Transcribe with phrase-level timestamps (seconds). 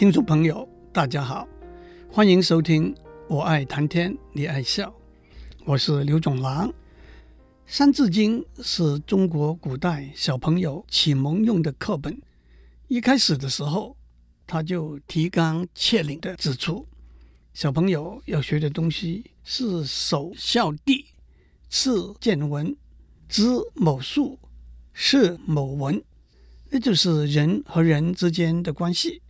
[0.00, 1.46] 听众朋友，大家好，
[2.10, 2.94] 欢迎收听
[3.28, 4.88] 《我爱谈天，你爱笑》，
[5.66, 6.70] 我是刘总郎。
[7.66, 12.18] 《三字经》是中国古代小朋友启蒙用的课本。
[12.88, 13.94] 一开始的时候，
[14.46, 16.86] 他就提纲挈领地指出，
[17.52, 21.04] 小朋友要学的东西是首孝悌，
[21.68, 22.74] 次见闻，
[23.28, 23.42] 知
[23.74, 24.38] 某数，
[24.94, 26.02] 识某文，
[26.70, 29.20] 那就是人和人之间的关系。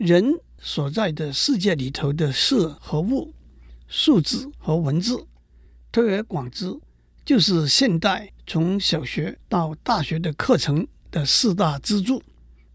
[0.00, 3.34] 人所在的世界里头的事和物、
[3.86, 5.26] 数字和文字，
[5.92, 6.74] 推而广之，
[7.22, 12.22] 就是现代从小学到大学的课程的四大支柱：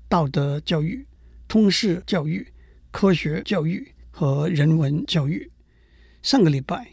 [0.08, 1.04] 道德教育、
[1.48, 2.48] 通识教育、
[2.92, 5.52] 科学教育和人文教育。
[6.22, 6.88] 上个礼拜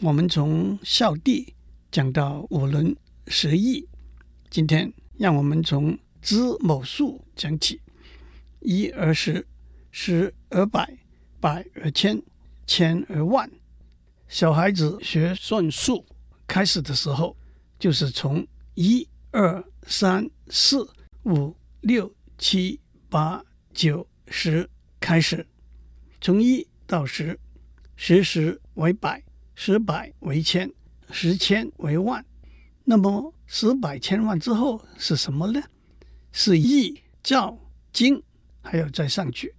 [0.00, 1.46] 我们从孝悌
[1.92, 3.86] 讲到五伦十义，
[4.48, 7.82] 今天让我们从知某数讲起，
[8.60, 9.46] 一而十。
[9.96, 10.98] 十而百，
[11.38, 12.20] 百而千，
[12.66, 13.48] 千而万。
[14.26, 16.04] 小孩子学算术
[16.48, 17.36] 开始的时候，
[17.78, 20.84] 就是从一二三四
[21.22, 23.40] 五六七八
[23.72, 25.46] 九十开始，
[26.20, 27.38] 从一到十，
[27.94, 29.22] 十十为百，
[29.54, 30.68] 十百为千，
[31.12, 32.22] 十千为万。
[32.82, 35.62] 那么十百千万之后是什么呢？
[36.32, 37.56] 是亿兆
[37.92, 38.20] 京，
[38.60, 39.54] 还要再上去。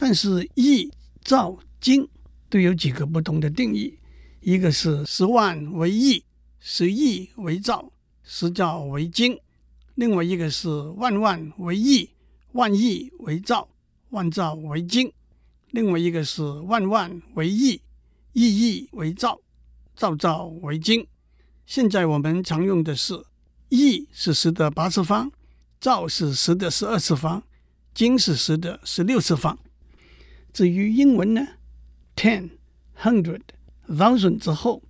[0.00, 0.88] 但是亿
[1.22, 2.08] 兆京
[2.48, 3.98] 都有几个不同的定义，
[4.40, 6.22] 一个是十万为亿，
[6.60, 9.36] 十亿为兆，十兆为京；
[9.96, 12.10] 另外一个是万万为亿，
[12.52, 13.68] 万亿为兆，
[14.10, 15.10] 万兆为京；
[15.72, 17.82] 另外一个是万万为亿，
[18.32, 19.40] 亿亿为兆，
[19.96, 21.04] 兆兆为京。
[21.66, 23.20] 现在我们常用的是
[23.68, 25.30] 亿是十的八次方，
[25.80, 27.42] 兆是十的十二次方，
[27.92, 29.58] 京是十的十六次方。
[30.52, 31.46] 至于英文呢
[32.16, 32.50] ，ten、
[33.00, 33.42] hundred、
[33.88, 34.82] thousand 之后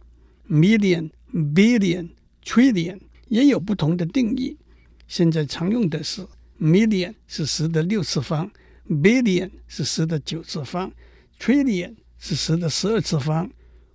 [0.49, 2.11] ，million、billion、
[2.45, 4.57] trillion 也有不同的定义。
[5.07, 6.27] 现在常用的是
[6.61, 8.51] million 是十的六次方
[8.89, 10.93] ，billion 是十的九次方
[11.39, 13.51] ，trillion 是十的十二次方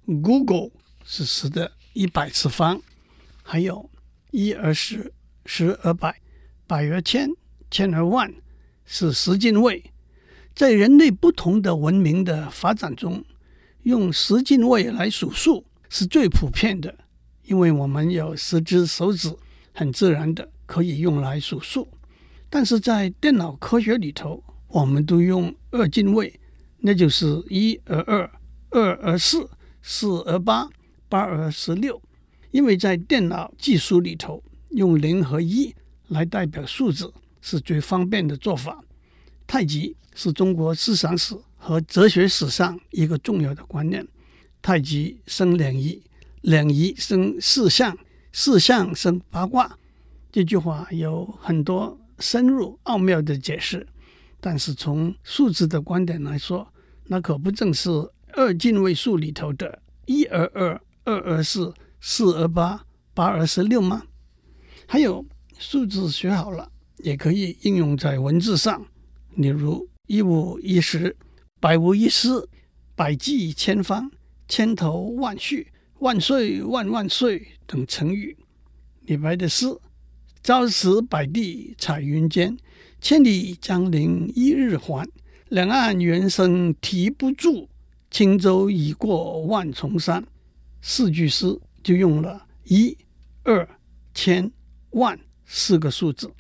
[0.06, 0.72] ，Google
[1.06, 2.82] 是十的一百次方。
[3.46, 3.90] 还有
[4.32, 5.14] 一而十，
[5.46, 6.16] 十而百，
[6.66, 7.30] 百而千，
[7.70, 8.34] 千而万，
[8.86, 9.84] 是十进位。
[10.56, 13.24] 在人类不同的文明的发展中，
[13.84, 16.94] 用十进位来数数是最普遍的，
[17.46, 19.36] 因为我们有十只手指，
[19.74, 21.88] 很自然的可以用来数数。
[22.52, 26.40] 但是在电脑科学里头，我们都用二进位，
[26.78, 28.32] 那就是一而二，
[28.70, 29.50] 二而四，
[29.82, 30.70] 四而八，
[31.10, 32.00] 八而十六。
[32.52, 35.74] 因为在电脑技术里头，用零和一
[36.10, 38.84] 来代表数字是最方便的做法。
[39.46, 44.08] 太极是中国思想史和哲学史上一个重要的观念。
[44.62, 46.02] 太极生两仪，
[46.42, 47.98] 两仪生四象，
[48.32, 49.78] 四象生八卦。
[50.32, 53.86] 这句话有很多深入奥妙的解释，
[54.40, 56.74] 但是从数字的观点来说，
[57.06, 57.90] 那可不正是
[58.32, 64.04] 二进位数里头的一而二，二而四，四而八，八而十六吗？
[64.88, 65.26] 还有
[65.60, 68.86] 数字学好了，也可以应用在文字上。
[69.36, 71.16] 例如一五一十，
[71.60, 72.48] 百无一失，
[72.96, 74.12] 百计千方，
[74.48, 78.38] 千头万绪，万岁万万岁等成语。
[79.02, 79.66] 李白的诗
[80.44, 82.58] ：“朝辞白帝彩云间，
[83.02, 85.08] 千里江陵一日还。
[85.50, 87.68] 两岸猿声啼不住，
[88.12, 90.26] 轻舟已过万重山。”
[90.82, 92.96] 四句诗就用了一、
[93.44, 93.68] 二、
[94.14, 94.52] 千、
[94.92, 96.32] 万四个数字。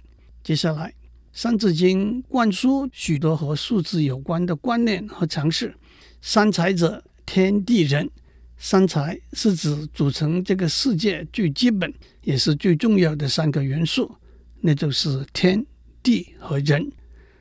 [0.44, 0.90] 接下来。
[1.36, 5.76] 《三字经》灌输许多和数字有关的观念和常识。
[6.22, 8.10] 三才者，天地人。
[8.56, 11.92] 三才是指组成这个世界最基本
[12.22, 14.16] 也是最重要的三个元素，
[14.62, 15.66] 那就是天
[16.02, 16.90] 地和人。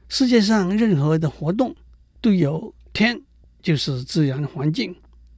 [0.08, 1.76] 世界上任何的活动
[2.20, 3.20] 都有天，
[3.62, 4.92] 就是自然环境；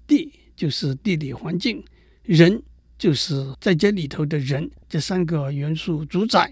[0.07, 1.83] 地就是地理环境；
[2.23, 2.63] 人
[2.97, 4.71] 就是在这里头的人。
[4.89, 6.51] 这三个元素主宰，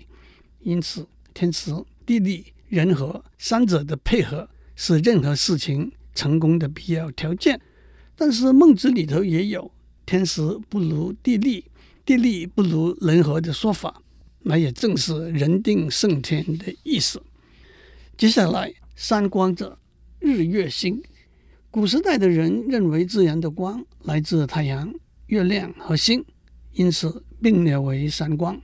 [0.60, 1.72] 因此天时。
[2.12, 7.58] 地利人和三者的配合是任何事情成功的必要条件。
[8.14, 9.72] 但是孟子里头也有
[10.04, 11.64] “天时不如地利，
[12.04, 14.02] 地利不如人和”的说法，
[14.40, 17.22] 那也正是人定胜天的意思。
[18.18, 19.78] 接下来，三光者，
[20.18, 21.02] 日月星。
[21.70, 24.92] 古时代的人认为自然的光来自太阳、
[25.28, 26.22] 月亮和星，
[26.74, 28.60] 因此并列为三光。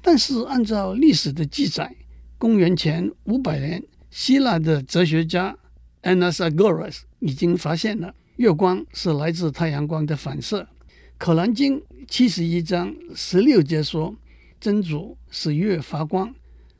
[0.00, 1.94] 但是按照历史的记载，
[2.38, 5.56] 公元前五百年，希腊的哲学家
[6.02, 10.68] Anaxagoras 已经发现了月光是来自太阳光的反射。
[11.16, 14.14] 可兰经七十一章十六节说，
[14.60, 16.34] 真主使月发光，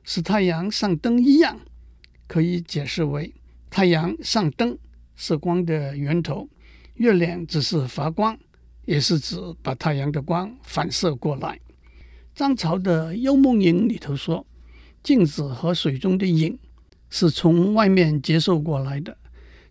[0.05, 1.59] 使太阳上灯一样，
[2.27, 3.33] 可以解释为
[3.71, 4.77] 太阳上灯
[5.15, 6.47] 是光的源头，
[6.97, 8.39] 月亮只是发光，
[8.85, 11.59] 也是指把太阳的光反射过来。
[12.35, 14.47] 张潮的《幽梦影》里头说，
[15.07, 16.59] 镜子和水中的影
[17.11, 19.17] 是从外面接受过来的，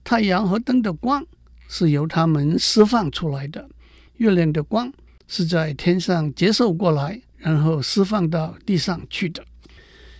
[0.01, 1.27] 太阳和灯的光
[1.67, 3.69] 是由它们释放出来的。
[4.15, 4.89] 月亮的光
[5.27, 9.43] 是在天上接受过来，然后释放到地上去的。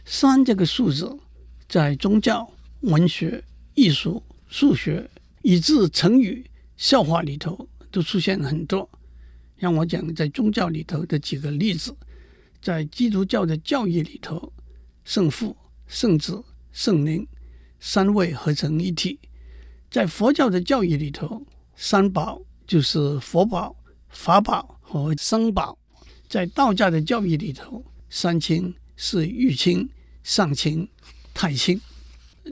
[0.04, 1.18] 三这个数字
[1.70, 2.52] 在宗教、
[2.82, 3.42] 文学、
[3.74, 5.10] 艺术、数学
[5.44, 6.46] 以至成语、
[6.76, 8.90] 笑话里头都出现很多。
[9.56, 11.96] 让我讲在宗教里头的几个例子，
[12.62, 14.52] 在基督教的教义里头，
[15.06, 15.56] 圣父、
[15.88, 16.44] 圣子、
[16.74, 17.26] 圣灵
[17.80, 19.18] 三位合成一体；
[19.90, 21.42] 在佛教的教义里头，
[21.78, 23.74] 三宝就是佛宝。
[24.18, 25.78] 法宝和僧宝，
[26.30, 29.90] 在道家的教义里头，三清是玉清、
[30.24, 30.88] 上清、
[31.34, 31.78] 太清。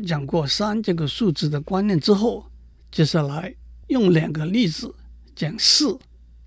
[0.05, 2.45] 讲过三这个数字的观念之后，
[2.91, 3.55] 接下来
[3.87, 4.93] 用两个例子
[5.33, 5.97] 讲四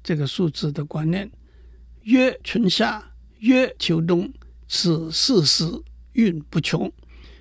[0.04, 1.30] 这个数字的观念：
[2.02, 3.02] 曰春夏，
[3.38, 4.30] 曰秋冬，
[4.68, 5.64] 此四时
[6.16, 6.90] 运不穷；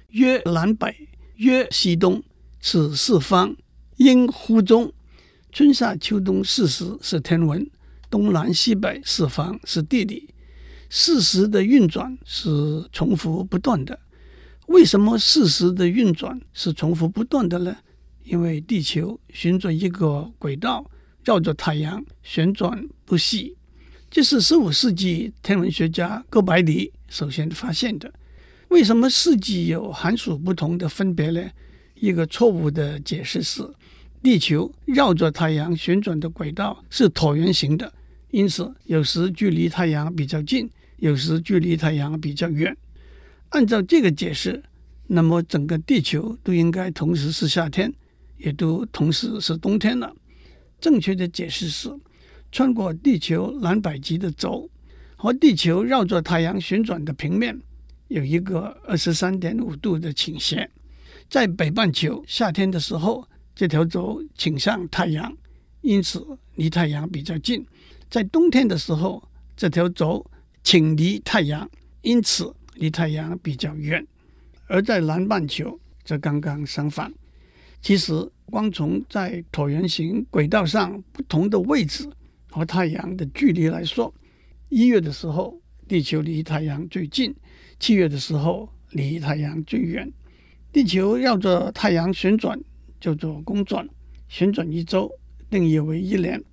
[0.09, 2.21] 曰南北，曰西东，
[2.59, 3.55] 此四方
[3.97, 4.93] 应乎中。
[5.51, 7.65] 春夏秋冬四时是天文，
[8.09, 10.29] 东南西北四方是地理。
[10.89, 13.97] 四时的运转是重复不断的。
[14.67, 17.77] 为什么四时的运转是重复不断的呢？
[18.23, 20.89] 因为地球循着一个轨道
[21.23, 23.55] 绕着太阳旋转不息。
[24.11, 28.11] 这是十五世纪天文学家哥白尼首先发现的。
[28.75, 31.49] 为什么四季有寒暑不同的分别呢？
[31.93, 33.65] 一个错误的解释是。
[34.21, 37.93] 地球绕着太阳旋转的轨道是椭圆形的，
[38.31, 42.75] 因此有时距离太阳比较近，有时距离太阳比较远。
[43.51, 44.61] 按照这个解释，
[45.07, 47.93] 那么整个地球都应该同时是夏天，
[48.37, 50.13] 也都同时是冬天了。
[50.81, 51.89] 正确的解释是，
[52.51, 54.69] 穿过地球南北极的轴
[55.15, 57.57] 和地球绕着太阳旋转的平面
[58.07, 60.69] 有一个二十三点五度的倾斜，
[61.29, 63.27] 在北半球夏天的时候。
[63.57, 65.33] 这条轴倾向太阳，
[65.79, 67.63] 因此离太阳比较近；
[68.09, 69.23] 在冬天的时候，
[69.55, 70.29] 这条轴
[70.61, 71.65] 倾离太阳，
[72.01, 74.05] 因此离太阳比较远。
[74.67, 77.09] 而在南半球则刚刚相反。
[77.81, 78.11] 其实，
[78.47, 82.05] 光从在椭圆形轨道上不同的位置
[82.51, 84.13] 和太阳的距离来说，
[84.67, 87.33] 一月的时候地球离太阳最近，
[87.85, 90.11] 七月的时候离太阳最远。
[90.73, 92.59] 地球绕着太阳旋转。
[92.99, 93.87] 叫做公转，
[94.27, 95.11] 旋转一周
[95.47, 96.43] 定义为一年。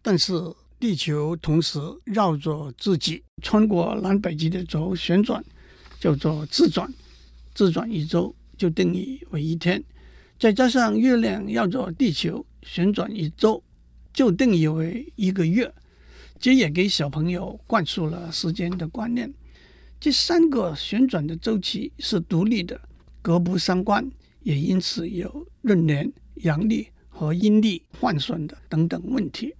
[0.00, 0.32] 但是
[0.78, 5.44] 地球同时绕着自己，穿过南北极的轴旋转，
[5.98, 6.88] 叫做自转，
[7.52, 9.82] 自转一周就定义为一天。
[10.38, 13.60] 再加上月亮绕着地球旋转一周，
[14.12, 15.74] 就定义为一个月。
[16.38, 19.34] 这也给小朋友灌输了时间的观念。
[20.02, 22.80] 这三个旋转的周期是独立的，
[23.22, 24.10] 各不相关。
[24.40, 29.54] 也因此有闰年、阳历和阴历换算的等等问题。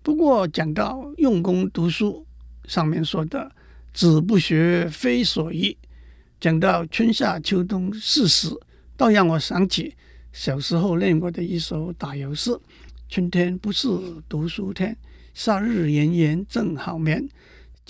[0.00, 2.24] 不过讲到用功读书，
[2.68, 3.50] 上面说的
[3.92, 5.76] “子不学，非所宜”，
[6.38, 8.48] 讲到春夏秋冬四时，
[8.96, 9.96] 倒让我想起
[10.32, 12.56] 小时候练过的一首打油诗
[13.10, 13.88] ：“春天不是
[14.28, 14.96] 读书天，
[15.34, 17.28] 夏日炎炎正好眠。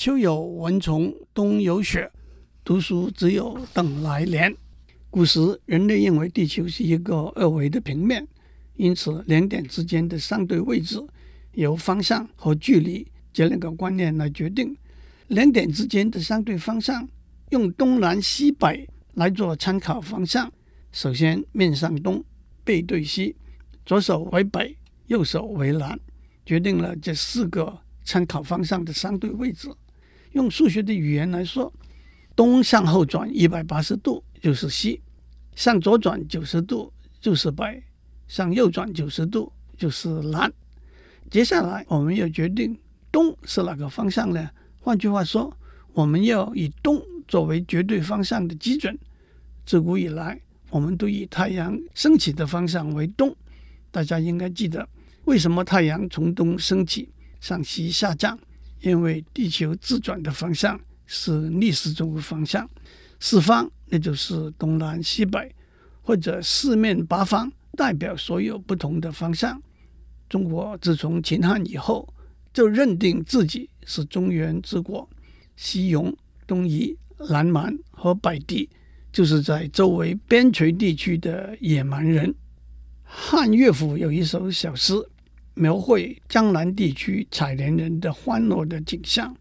[0.00, 2.10] 秋有蚊虫，冬有雪，
[2.64, 4.56] 读书只有等来年。”
[5.10, 8.26] 古时人类认为地球是一个二维的平面，
[8.76, 10.98] 因此两点之间的相对位置
[11.52, 14.74] 由方向和距离这两个观念来决定。
[15.26, 17.06] 两点之间的相对方向
[17.50, 20.50] 用东南西北来做参考方向。
[20.92, 22.24] 首先面向东，
[22.64, 23.36] 背对西，
[23.84, 24.74] 左手为北，
[25.08, 26.00] 右手为南，
[26.46, 29.68] 决定了这四个参考方向的相对位置。
[30.32, 31.72] 用数学的语言来说，
[32.34, 34.22] 东向后转一百八十度。
[34.42, 35.02] 就是西，
[35.54, 37.82] 向左转九十度就是北，
[38.26, 40.50] 向右转九十度就是南。
[41.30, 42.74] 接下来我们要决定
[43.12, 44.48] 东是哪个方向呢？
[44.80, 45.54] 换句话说，
[45.92, 48.98] 我们要以东作为绝对方向的基准。
[49.66, 53.36] 自古以来，我们都以太阳升起的方向为东。
[53.90, 54.88] 大家应该记得，
[55.26, 57.10] 为什么太阳从东升起，
[57.42, 58.38] 向西下降？
[58.80, 62.68] 因为地球自转的方向是逆时钟的方向。
[63.18, 65.54] 四方，那就是东南西北，
[66.00, 69.60] 或者四面八方，代表所有不同的方向。
[70.28, 72.08] 中国自从秦汉以后，
[72.52, 75.08] 就认定自己是中原之国，
[75.56, 76.96] 西戎、东夷、
[77.28, 78.70] 南蛮和北狄，
[79.12, 82.34] 就是在周围边陲地区的野蛮人。
[83.02, 84.94] 汉乐府有一首小诗，
[85.60, 89.36] 描绘江南地区采莲人的欢乐的景象：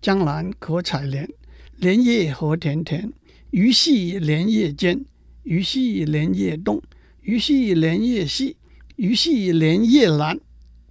[0.00, 1.28] 江南可采莲，
[1.76, 3.12] 莲叶何田田。
[3.50, 5.04] 鱼戏莲叶间，
[5.42, 6.80] 鱼戏莲叶东，
[7.20, 8.56] 鱼戏莲叶西，
[8.96, 10.40] 鱼戏莲叶南，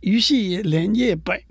[0.02, 1.44] 鱼戏莲叶北。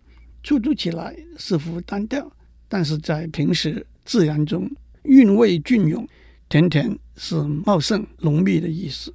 [0.45, 2.31] 初读起来似乎单调，
[2.69, 4.71] 但是在平时自然中
[5.03, 6.07] 韵味隽永。
[6.49, 9.13] 田田是茂盛浓密的意思。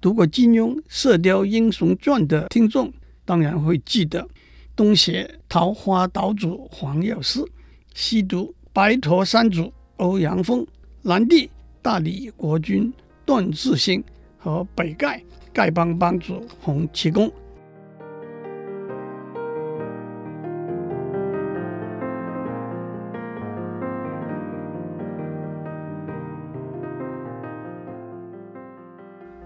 [0.00, 2.92] 读过金庸《射雕英雄传》的听众
[3.30, 4.28] 当然会记得，
[4.74, 7.40] 东邪桃花岛主黄药师，
[7.94, 10.66] 西毒白驼山主欧阳锋。
[11.02, 11.48] 南帝
[11.80, 12.92] 大理国君
[13.24, 14.02] 段智兴
[14.36, 15.22] 和北丐
[15.54, 17.32] 丐帮帮主洪七公。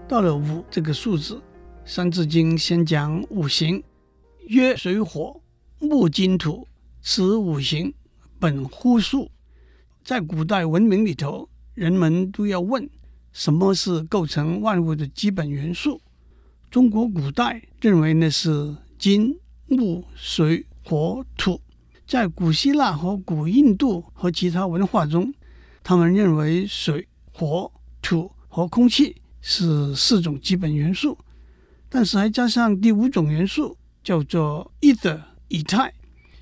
[0.07, 1.35] 到了五这个数字，
[1.87, 3.83] 《三字经》先讲五行，
[4.47, 5.39] 曰水火
[5.79, 6.67] 木金土，
[7.03, 7.93] 此五行
[8.39, 9.29] 本乎数。
[10.03, 12.89] 在古代文明里头，人们都要问：
[13.31, 16.01] 什么是构成万物的基本元素？
[16.71, 19.37] 中国古代认为那是金、
[19.67, 21.61] 木、水、火、土。
[22.07, 25.31] 在古希腊和古印度和其他文化中，
[25.83, 31.15] 他们认为水、火、土和空气是四种基本元素，
[31.95, 35.93] 但是还加上第五种元素，叫做 ether 以太。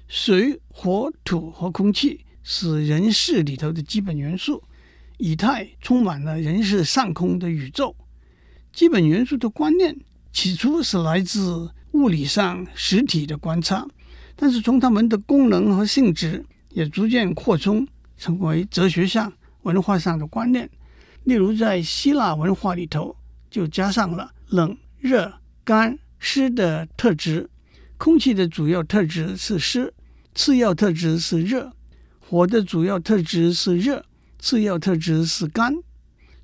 [0.07, 2.25] 水、火、土和空气。
[2.41, 4.61] 是人世里头的基本元素，
[5.17, 7.95] 以太充满了人世上空的宇宙。
[8.73, 9.95] 基本元素的观念
[10.31, 13.87] 起初是来自物理上实体的观察，
[14.35, 19.31] 但是从它们的功能和性质也逐渐扩充，成为哲学上、
[19.61, 20.67] 文化上的观念。
[21.23, 23.15] 例如，在希腊文化里头，
[23.49, 25.33] 就加上了冷、热、
[25.63, 27.49] 干、湿的特质。
[27.97, 29.93] 空气的主要特质是湿，
[30.35, 31.71] 次要特质是热。
[32.19, 34.05] 火的主要特质是热，
[34.39, 35.71] 次要特质是干；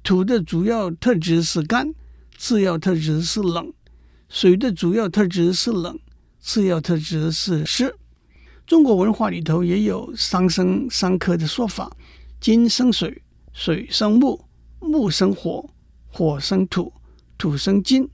[0.04, 1.94] 土的主要特质是干，
[2.38, 3.74] 次要特质是冷；
[4.30, 6.00] 水的主要特质是冷，
[6.40, 7.94] 次要特质是湿。
[8.66, 11.92] 中国文化里头也有三生三克的说法：
[12.40, 13.22] 金生水，
[13.52, 14.46] 水生木，
[14.80, 15.70] 木生火，
[16.08, 16.94] 火生土，
[17.38, 18.08] 土生金。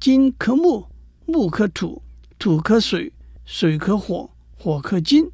[0.00, 0.86] 金克木，
[1.26, 2.00] 木克土，
[2.38, 3.12] 土克水，
[3.44, 5.28] 水克火，火克金。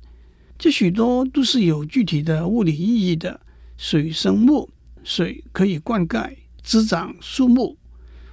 [0.57, 3.43] 这许多都是有具体的物理意义的。
[3.77, 4.71] 水生木，
[5.03, 7.77] 水可以灌溉滋长树木；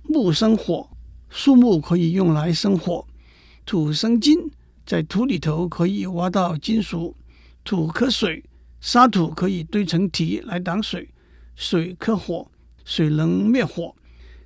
[0.03, 0.89] 木生火，
[1.29, 3.05] 树木可以用来生火；
[3.65, 4.49] 土生金，
[4.85, 7.13] 在土里头可以挖到金属；
[7.65, 8.45] 土克水，
[8.79, 11.09] 沙土可以堆成堤来挡水；
[11.55, 12.49] 水克火，
[12.85, 13.93] 水能灭火。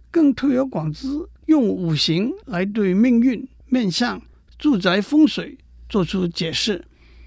[0.10, 1.08] 更推而广之，
[1.46, 4.22] 用五行来对命运、面相、
[4.58, 6.86] 住宅风水做出解释。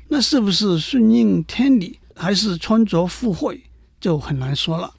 [0.09, 3.63] 那是不是顺应天理，还是穿着附会，
[4.01, 4.95] 就很难说了。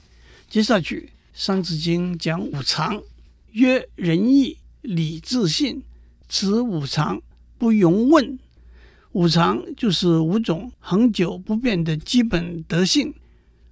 [0.48, 1.00] 接下去，
[1.32, 3.02] 《三字经》讲五常，
[3.52, 5.82] 曰仁义礼智信，
[6.28, 7.20] 此五常
[7.58, 8.38] 不容问。
[9.12, 13.12] 五常就是五种恒久不变的基本德性。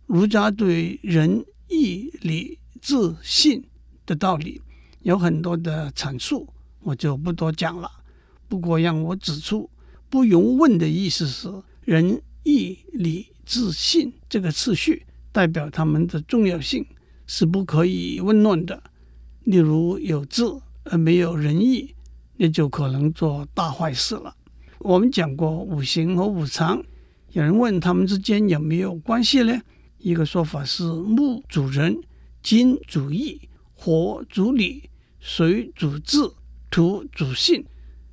[0.07, 3.63] 儒家对仁义礼智信
[4.05, 4.61] 的道理
[5.03, 6.47] 有很多的阐述，
[6.81, 7.91] 我就不多讲了。
[8.49, 9.69] 不过让我指出。
[10.11, 11.53] 不容问的意思是
[11.85, 16.83] 仁义礼智信这个次序代表他们的重要性
[17.27, 18.83] 是不可以紊乱的。
[19.45, 20.43] 例如有智
[20.85, 21.95] 而没有仁义，
[22.39, 24.35] 那就可能做大坏事了。
[24.79, 26.83] 我们讲过五行和五常，
[27.33, 29.61] 有人问他们之间有没有关系呢？
[29.99, 32.01] 一个说法是木主仁，
[32.43, 33.39] 金主义，
[33.89, 36.19] 火主理，水主智，
[36.69, 37.65] 土主信。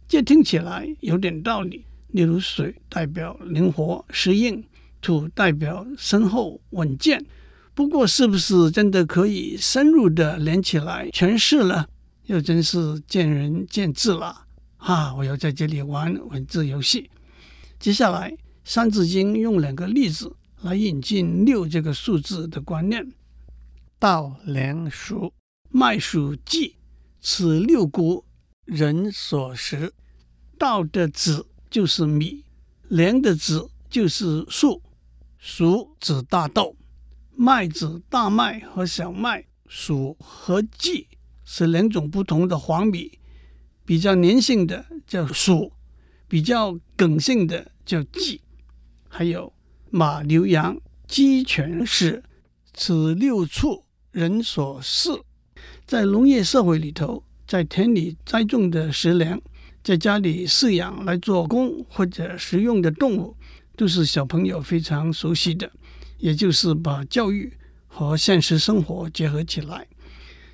[0.08, 1.86] 这听起来有点道理。
[2.12, 4.64] 例如，水代表灵活适应，
[5.02, 7.26] 土代表深厚稳健。
[7.74, 11.86] 不过，是不是真的可以深入的连起来诠释呢？
[12.28, 14.46] 又真是见仁见智了。
[14.78, 17.10] 哈，我要在这里玩文字游戏。
[17.78, 18.32] 接下来，
[18.64, 23.06] 《三字经》用两个例子来引进六这个数字的观念：
[24.00, 25.30] 稻、粱、菽、
[25.78, 26.78] 麦、黍、稷，
[27.20, 28.24] 此六谷。
[28.64, 29.94] 人所食，
[30.58, 32.46] 稻的子就是米，
[32.88, 34.82] 粮的子就是粟，
[35.38, 36.78] 黍指大豆，
[37.36, 41.10] 麦指大麦和小麦，黍和稷
[41.44, 43.20] 是两种不同的黄米，
[43.86, 45.74] 比较粘性的叫黍，
[46.30, 48.40] 比较梗性的叫稷。
[49.10, 49.52] 还有
[49.90, 52.24] 马、牛、羊、鸡、犬、豕，
[52.74, 55.22] 此六畜人所饲。
[55.88, 59.40] 在农业社会里头，在田里栽种的食粮，
[59.84, 63.36] 在家里饲养来做工或者食用的动物，
[63.78, 65.72] 都是小朋友非常熟悉的。
[66.18, 67.54] 也就是把教育
[67.88, 69.86] 和现实生活结合起来。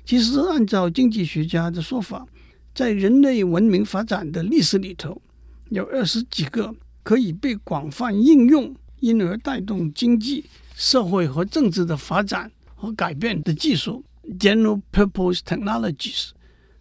[0.04, 2.26] 其实，按照经济学家的说法，
[2.74, 5.22] 在人类文明发展的历史里头，
[5.70, 14.04] 有二十几个可以被广泛应用，因而带动经济社会和政治的发展和改变的技术
[14.38, 16.30] （general purpose technologies）。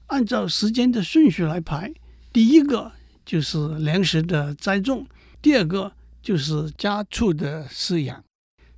[0.07, 1.93] 按照时间的顺序来排，
[2.33, 2.91] 第一个
[3.25, 5.07] 就是粮食的栽种，
[5.41, 8.23] 第二个就是家畜的饲养。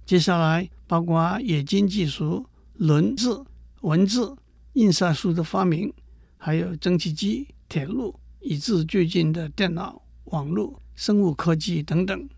[0.05, 3.43] 接下来包括冶金技术、轮子、
[3.82, 4.36] 文字、
[4.74, 5.91] 印刷术的发明，
[6.38, 12.29] 还有蒸汽机、铁路，以至最近的电脑、网络、生物科技等等。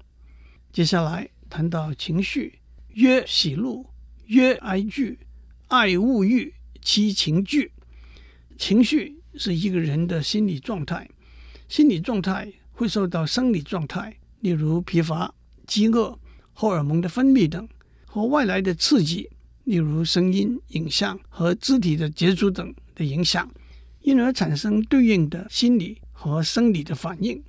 [0.71, 3.85] 接下来谈到情绪，曰喜怒，
[4.27, 5.19] 曰哀惧，
[5.67, 7.71] 爱物欲，七情具。
[8.57, 11.09] 情绪是一个人的心理状态，
[11.67, 15.33] 心理状态会受到生理状态，例如疲乏、
[15.65, 16.17] 饥饿。
[16.57, 17.67] 荷尔蒙的分泌等
[18.05, 19.29] 和外来的刺激，
[19.65, 23.51] 例如声音、影像和肢体的接触等的影响，
[24.03, 27.43] 因而产生对应的心理和生理的反应。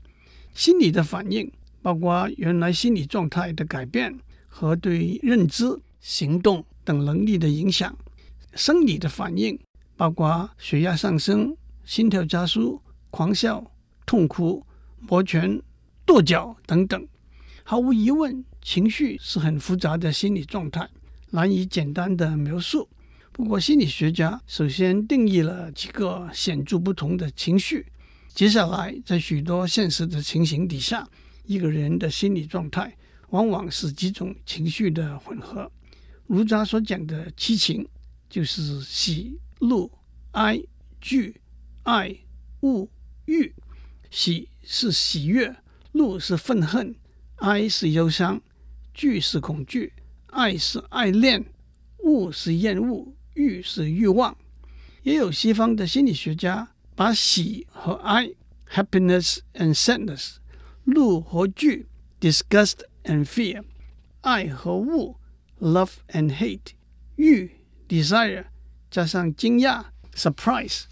[0.54, 1.48] 心理的反应
[1.82, 4.18] 包括原来心理状态的改变
[4.48, 7.96] 和对认知、行动等能力的影响；
[8.56, 9.58] 生理的反应
[9.96, 13.70] 包括血压上升、心跳加速、狂笑、
[14.04, 14.64] 痛哭、
[14.98, 15.62] 摩拳、
[16.04, 17.06] 跺脚等等。
[17.62, 18.44] 毫无疑问。
[18.68, 20.88] 情绪是很复杂的心理状态，
[21.30, 22.88] 难以简单的描述。
[23.30, 27.86] 不过，心理学家首先定义了几个显著不同的情绪。
[28.34, 31.08] 接下来，在许多现实的情形底下，
[31.44, 32.92] 一个人的心理状态
[33.30, 35.70] 往往是几种情绪的混合。
[36.26, 37.86] 儒家所讲的七情，
[38.28, 39.90] 就是喜、怒、
[40.32, 40.62] 哀、
[41.00, 41.40] 惧、
[41.82, 42.16] 爱、
[42.60, 42.88] 恶、
[43.26, 43.54] 欲。
[44.10, 45.56] 喜是喜悦，
[45.92, 46.94] 怒是愤恨，
[47.36, 48.40] 哀是忧伤。
[48.94, 49.92] 惧是恐惧，
[50.28, 51.44] 爱是爱恋，
[51.98, 54.36] 恶是厌恶，欲是欲望。
[55.02, 58.30] 也有西方的心理学家把喜和哀
[58.70, 60.36] （happiness and sadness）、
[60.84, 61.86] 怒和惧
[62.20, 63.62] （disgust and fear）、
[64.22, 65.20] 爱和恶
[65.60, 66.72] （love and hate）、
[67.16, 67.55] 欲
[67.88, 68.44] （desire）
[68.90, 70.82] 加上惊讶 （surprise）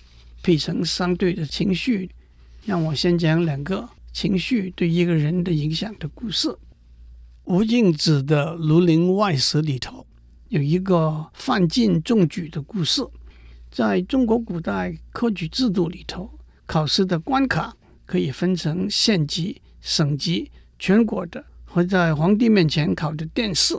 [0.43, 2.11] 配成相对的情绪。
[2.65, 6.57] 让我先讲两个情绪对一个人的影响的故事。
[7.45, 10.07] 吴敬梓的《儒林外史》里头
[10.49, 13.03] 有一个范进中举的故事。
[13.71, 17.77] 在中国古代科举制度里头，考试的关卡
[18.07, 23.75] 可以分成县级、省级、全国的，和在皇帝面前考的殿试。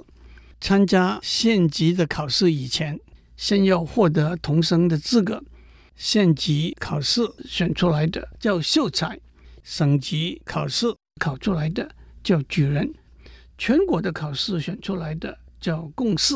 [0.62, 3.00] 参加县级的考试以前，
[3.36, 5.44] 先要获得童生的资格。
[5.96, 9.18] 县级考试选出来的叫秀才，
[9.64, 10.88] 省级考试
[11.20, 11.90] 考出来的
[12.22, 12.94] 叫举人。
[13.58, 16.36] 全国的考试选出来的叫贡士，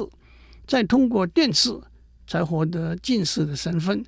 [0.65, 1.77] 再通过殿试
[2.25, 4.05] 才获得进士的身份。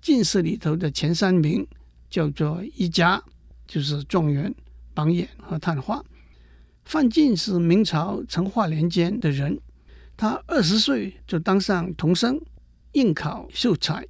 [0.00, 1.66] 进士里头的前三名
[2.08, 3.20] 叫做一甲，
[3.66, 4.54] 就是状元、
[4.94, 6.00] 榜眼和探花。
[6.84, 9.60] 范进是明朝成化年间的人，
[10.22, 12.40] 他二十岁就当上童生，
[12.92, 14.06] 应考秀才，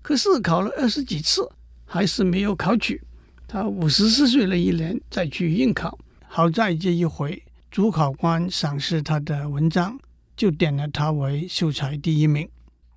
[0.00, 1.50] 可是考了二十几次
[1.84, 3.02] 还是没有考取。
[3.48, 5.98] 他五十四岁那一年再去应考，
[6.28, 7.42] 好在这一回。
[7.68, 9.98] 主考官赏识他的文章，
[10.36, 12.48] 就点了他为秀才第一名。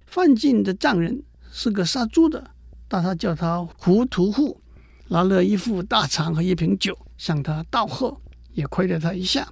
[0.06, 2.52] 范进的丈人是个杀猪的，
[2.88, 4.62] 但他叫他胡屠户，
[5.08, 8.16] 拿了一副大肠和一瓶酒向他道贺，
[8.54, 9.52] 也亏了他一下。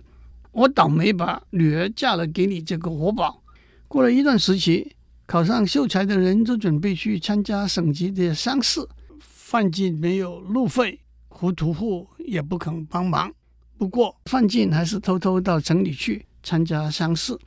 [0.57, 3.43] 我倒霉把女儿嫁了给你这个活宝。
[3.87, 4.95] 过了一段时期，
[5.27, 8.81] 考上秀才的人都准备去参加省级的乡试，
[9.19, 13.31] 范进没有路费，胡屠户也不肯帮忙。
[13.77, 17.37] 不过，范进还是偷偷到城里去参加乡试。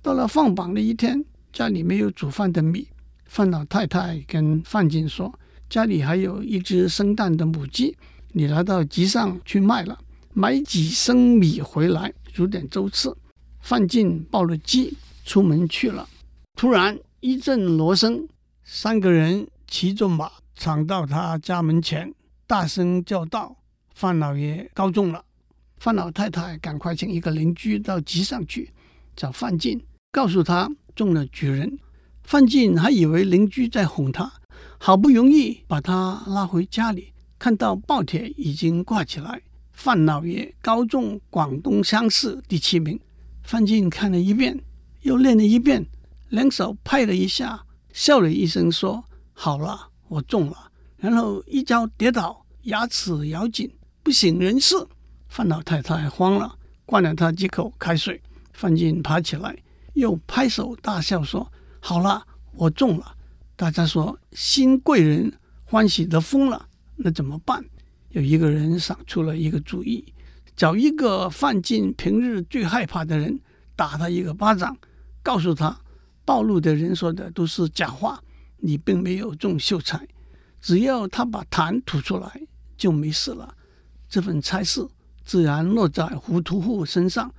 [0.00, 2.88] 到了放榜的一天，家里没有煮饭的米。
[3.26, 5.38] 范老太太跟范进说
[5.68, 7.94] ：“家里还有一只生蛋的母鸡，
[8.32, 9.98] 你拿到集上去卖了，
[10.32, 13.08] 买几升米回来煮点粥吃。”
[13.64, 14.94] 范进抱了鸡
[15.24, 16.06] 出门去了。
[16.54, 18.28] 突然一阵锣声，
[18.62, 22.12] 三个人骑着马闯到他家门前，
[22.46, 23.56] 大声叫道
[23.94, 25.24] ：“范老爷高中了！”
[25.78, 28.70] 范老太太赶快请一个邻居到集上去
[29.16, 31.78] 找范进，告诉他中了举人。
[32.22, 34.32] 范进还以为邻居在哄他，
[34.78, 39.42] 好不容易把他拉回家里，看到报帖已经挂起来，
[39.76, 42.98] 范老爷高中广东乡试第七名。
[43.44, 44.58] 范进看了一遍，
[45.02, 45.86] 又练了一遍，
[46.30, 47.62] 两手拍了一下，
[47.92, 53.70] 笑了一声说：“好了，我中了。”然后一跤跌倒，牙齿咬紧，
[54.02, 54.74] 不省人事。
[55.28, 58.20] 范老太太慌了，灌了他几口开水。
[58.54, 59.54] 范进爬起来，
[59.92, 63.14] 又拍手大笑说：“好了，我中了。”
[63.54, 65.32] 大家说：“新贵人
[65.64, 67.62] 欢喜得疯了。”那怎么办？
[68.16, 70.02] 有一个人想出了一个主意，
[70.56, 73.38] 找一个范进平日最害怕的人，
[73.76, 74.74] 打他一个巴掌，
[75.22, 75.78] 告诉他，
[76.24, 78.18] 暴露的人说的都是假话，
[78.56, 80.08] 你并没有中秀才。
[80.62, 82.40] 只要他把痰吐出来，
[82.78, 83.54] 就没事了。
[84.08, 84.88] 这份差事
[85.22, 87.30] 自然落在胡屠户身上。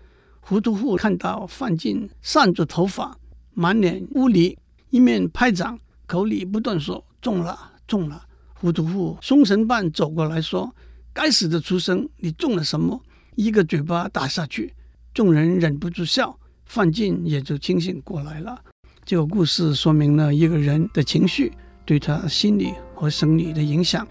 [0.42, 3.18] 胡屠户看到范进散着头发，
[3.56, 4.56] 满脸污泥，
[4.92, 8.26] 一面拍掌，口里不断说：“中了，中了。”
[8.60, 10.74] 胡屠户凶神般走过来说
[11.14, 13.02] ：“该死的畜生，你中了什么？”
[13.36, 14.74] 一个嘴巴打下去，
[15.14, 18.60] 众人忍不住笑，范进也就清醒过来了。
[19.06, 21.54] 这个故事说明了一个人的情绪
[21.86, 24.06] 对他心理和生理的影响。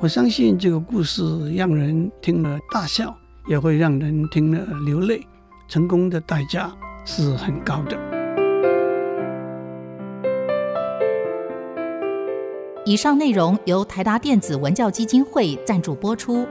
[0.00, 1.22] 我相信这个故事
[1.54, 3.14] 让人听了大笑，
[3.46, 5.24] 也会让人听了流泪。
[5.68, 8.13] 成功的代价是很高的。
[12.86, 16.46] 以上内容由台达电子文教基金会赞助播出。